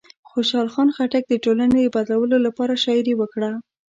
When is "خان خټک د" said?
0.73-1.33